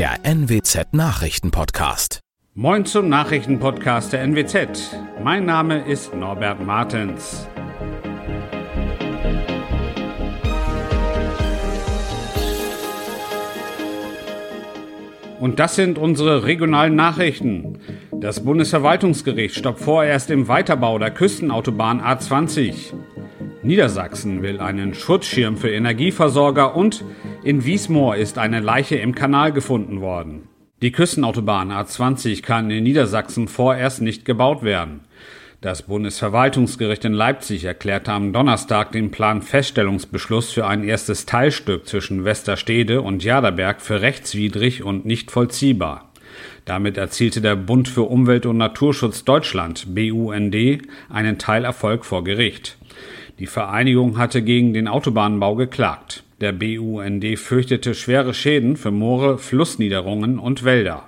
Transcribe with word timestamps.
der 0.00 0.20
NWZ 0.22 0.94
Nachrichtenpodcast. 0.94 2.20
Moin 2.54 2.86
zum 2.86 3.10
Nachrichtenpodcast 3.10 4.14
der 4.14 4.22
NWZ. 4.22 4.96
Mein 5.22 5.44
Name 5.44 5.86
ist 5.86 6.14
Norbert 6.14 6.64
Martens. 6.64 7.46
Und 15.38 15.58
das 15.58 15.76
sind 15.76 15.98
unsere 15.98 16.46
regionalen 16.46 16.94
Nachrichten. 16.94 17.78
Das 18.10 18.42
Bundesverwaltungsgericht 18.42 19.54
stoppt 19.54 19.80
vorerst 19.80 20.30
im 20.30 20.48
Weiterbau 20.48 20.98
der 20.98 21.10
Küstenautobahn 21.10 22.00
A20. 22.00 22.94
Niedersachsen 23.62 24.40
will 24.40 24.60
einen 24.60 24.94
Schutzschirm 24.94 25.58
für 25.58 25.70
Energieversorger 25.70 26.74
und 26.74 27.04
in 27.42 27.64
Wiesmoor 27.64 28.16
ist 28.16 28.38
eine 28.38 28.60
Leiche 28.60 28.96
im 28.96 29.14
Kanal 29.14 29.52
gefunden 29.52 30.00
worden. 30.00 30.48
Die 30.82 30.92
Küstenautobahn 30.92 31.72
A20 31.72 32.42
kann 32.42 32.70
in 32.70 32.84
Niedersachsen 32.84 33.48
vorerst 33.48 34.02
nicht 34.02 34.24
gebaut 34.24 34.62
werden. 34.62 35.00
Das 35.60 35.82
Bundesverwaltungsgericht 35.82 37.04
in 37.04 37.12
Leipzig 37.12 37.64
erklärte 37.64 38.12
am 38.12 38.32
Donnerstag 38.32 38.92
den 38.92 39.10
Planfeststellungsbeschluss 39.10 40.52
für 40.52 40.66
ein 40.66 40.82
erstes 40.84 41.26
Teilstück 41.26 41.86
zwischen 41.86 42.24
Westerstede 42.24 43.02
und 43.02 43.22
Jaderberg 43.24 43.82
für 43.82 44.00
rechtswidrig 44.00 44.82
und 44.82 45.04
nicht 45.04 45.30
vollziehbar. 45.30 46.10
Damit 46.64 46.96
erzielte 46.96 47.40
der 47.40 47.56
Bund 47.56 47.88
für 47.88 48.02
Umwelt 48.02 48.46
und 48.46 48.56
Naturschutz 48.56 49.24
Deutschland 49.24 49.94
BUND 49.94 50.56
einen 51.10 51.38
Teilerfolg 51.38 52.04
vor 52.04 52.24
Gericht. 52.24 52.78
Die 53.38 53.46
Vereinigung 53.46 54.16
hatte 54.18 54.42
gegen 54.42 54.72
den 54.72 54.88
Autobahnbau 54.88 55.56
geklagt. 55.56 56.24
Der 56.40 56.52
BUND 56.52 57.38
fürchtete 57.38 57.94
schwere 57.94 58.32
Schäden 58.32 58.78
für 58.78 58.90
Moore, 58.90 59.36
Flussniederungen 59.36 60.38
und 60.38 60.64
Wälder. 60.64 61.06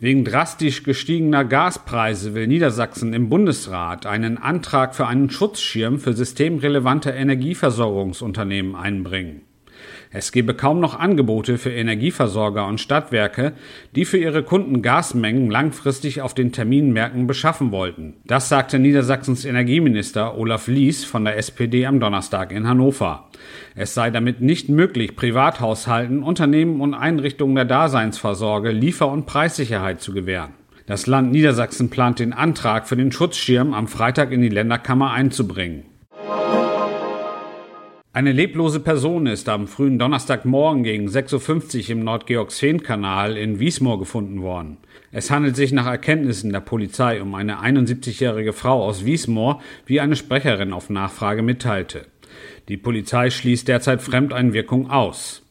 Wegen 0.00 0.24
drastisch 0.24 0.82
gestiegener 0.82 1.44
Gaspreise 1.44 2.34
will 2.34 2.48
Niedersachsen 2.48 3.12
im 3.12 3.28
Bundesrat 3.28 4.04
einen 4.04 4.36
Antrag 4.36 4.96
für 4.96 5.06
einen 5.06 5.30
Schutzschirm 5.30 6.00
für 6.00 6.12
systemrelevante 6.12 7.10
Energieversorgungsunternehmen 7.10 8.74
einbringen. 8.74 9.42
Es 10.10 10.32
gebe 10.32 10.54
kaum 10.54 10.80
noch 10.80 10.98
Angebote 10.98 11.58
für 11.58 11.70
Energieversorger 11.70 12.66
und 12.66 12.80
Stadtwerke, 12.80 13.52
die 13.96 14.04
für 14.04 14.18
ihre 14.18 14.42
Kunden 14.42 14.82
Gasmengen 14.82 15.50
langfristig 15.50 16.20
auf 16.22 16.34
den 16.34 16.52
Terminmärkten 16.52 17.26
beschaffen 17.26 17.72
wollten. 17.72 18.14
Das 18.24 18.48
sagte 18.48 18.78
Niedersachsens 18.78 19.44
Energieminister 19.44 20.38
Olaf 20.38 20.68
Lies 20.68 21.04
von 21.04 21.24
der 21.24 21.36
SPD 21.36 21.86
am 21.86 22.00
Donnerstag 22.00 22.52
in 22.52 22.68
Hannover. 22.68 23.28
Es 23.74 23.94
sei 23.94 24.10
damit 24.10 24.40
nicht 24.40 24.68
möglich, 24.68 25.16
Privathaushalten, 25.16 26.22
Unternehmen 26.22 26.80
und 26.80 26.94
Einrichtungen 26.94 27.56
der 27.56 27.64
Daseinsvorsorge 27.64 28.70
Liefer- 28.70 29.10
und 29.10 29.26
Preissicherheit 29.26 30.00
zu 30.00 30.12
gewähren. 30.12 30.52
Das 30.86 31.06
Land 31.06 31.32
Niedersachsen 31.32 31.88
plant 31.88 32.18
den 32.18 32.34
Antrag 32.34 32.86
für 32.86 32.96
den 32.96 33.10
Schutzschirm 33.10 33.72
am 33.72 33.88
Freitag 33.88 34.32
in 34.32 34.42
die 34.42 34.50
Länderkammer 34.50 35.12
einzubringen. 35.12 35.84
Eine 38.16 38.30
leblose 38.30 38.78
Person 38.78 39.26
ist 39.26 39.48
am 39.48 39.66
frühen 39.66 39.98
Donnerstagmorgen 39.98 40.84
gegen 40.84 41.08
6.50 41.08 41.82
Uhr 41.82 41.90
im 41.90 42.04
Nordgeorgsfehn-Kanal 42.04 43.36
in 43.36 43.58
Wiesmoor 43.58 43.98
gefunden 43.98 44.40
worden. 44.40 44.76
Es 45.10 45.32
handelt 45.32 45.56
sich 45.56 45.72
nach 45.72 45.86
Erkenntnissen 45.86 46.52
der 46.52 46.60
Polizei 46.60 47.20
um 47.20 47.34
eine 47.34 47.58
71-jährige 47.58 48.52
Frau 48.52 48.84
aus 48.84 49.04
Wiesmoor, 49.04 49.60
wie 49.86 49.98
eine 49.98 50.14
Sprecherin 50.14 50.72
auf 50.72 50.90
Nachfrage 50.90 51.42
mitteilte. 51.42 52.06
Die 52.68 52.76
Polizei 52.76 53.30
schließt 53.30 53.66
derzeit 53.66 54.00
Fremdeinwirkung 54.00 54.92
aus. 54.92 55.42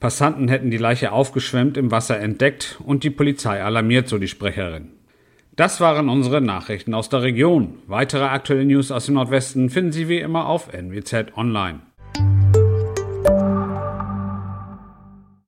Passanten 0.00 0.48
hätten 0.48 0.72
die 0.72 0.76
Leiche 0.76 1.12
aufgeschwemmt 1.12 1.76
im 1.76 1.92
Wasser 1.92 2.18
entdeckt 2.18 2.80
und 2.84 3.04
die 3.04 3.10
Polizei 3.10 3.62
alarmiert, 3.62 4.08
so 4.08 4.18
die 4.18 4.26
Sprecherin. 4.26 4.88
Das 5.54 5.80
waren 5.80 6.08
unsere 6.08 6.40
Nachrichten 6.40 6.94
aus 6.94 7.10
der 7.10 7.22
Region. 7.22 7.78
Weitere 7.86 8.24
aktuelle 8.24 8.64
News 8.64 8.90
aus 8.90 9.06
dem 9.06 9.14
Nordwesten 9.14 9.70
finden 9.70 9.92
Sie 9.92 10.08
wie 10.08 10.18
immer 10.18 10.48
auf 10.48 10.72
NWZ 10.72 11.36
Online. 11.36 11.82